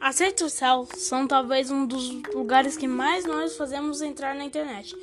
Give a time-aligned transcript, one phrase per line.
[0.00, 4.96] As redes sociais são talvez um dos lugares que mais nós fazemos entrar na internet.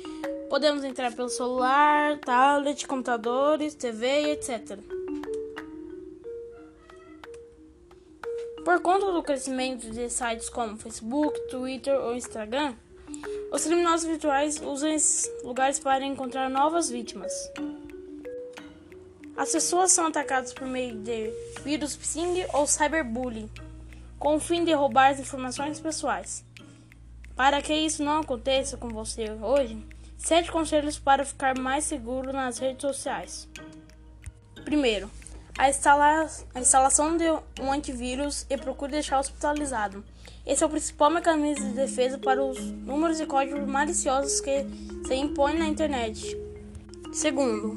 [0.50, 4.76] Podemos entrar pelo celular, tablet, computadores, TV, etc.
[8.64, 12.74] Por conta do crescimento de sites como Facebook, Twitter ou Instagram,
[13.52, 17.32] os criminosos virtuais usam esses lugares para encontrar novas vítimas.
[19.36, 21.30] As pessoas são atacadas por meio de
[21.62, 23.48] vírus phishing ou cyberbullying
[24.18, 26.44] com o fim de roubar as informações pessoais.
[27.36, 29.78] Para que isso não aconteça com você hoje,
[30.16, 33.48] sete conselhos para ficar mais seguro nas redes sociais.
[34.64, 35.08] Primeiro,
[35.56, 37.24] a, instala a instalação de
[37.60, 40.04] um antivírus e procure deixar hospitalizado.
[40.44, 44.64] Esse é o principal mecanismo de defesa para os números e códigos maliciosos que
[45.06, 46.36] se impõem na internet.
[47.12, 47.76] Segundo,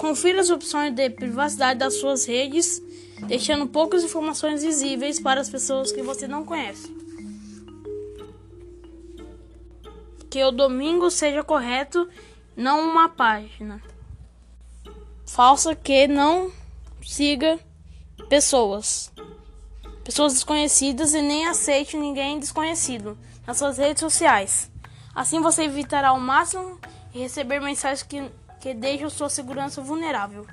[0.00, 2.82] confira as opções de privacidade das suas redes
[3.26, 6.90] deixando poucas informações visíveis para as pessoas que você não conhece.
[10.30, 12.08] Que o domingo seja correto,
[12.56, 13.82] não uma página
[15.26, 16.50] falsa que não
[17.02, 17.60] siga
[18.30, 19.12] pessoas,
[20.02, 24.70] pessoas desconhecidas e nem aceite ninguém desconhecido nas suas redes sociais.
[25.14, 26.80] Assim você evitará ao máximo
[27.12, 28.30] receber mensagens que,
[28.60, 30.46] que deixam sua segurança vulnerável.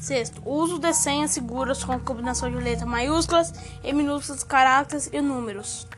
[0.00, 3.52] Sexto, uso de senhas seguras com combinação de letras maiúsculas
[3.82, 5.88] e minúsculas, caracteres e números.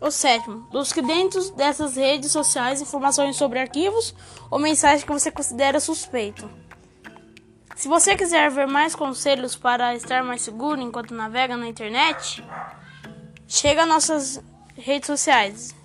[0.00, 4.14] O sétimo, busque dentro dessas redes sociais informações sobre arquivos
[4.48, 6.48] ou mensagens que você considera suspeito.
[7.74, 12.44] Se você quiser ver mais conselhos para estar mais seguro enquanto navega na internet,
[13.48, 14.42] chega às nossas
[14.76, 15.77] redes sociais.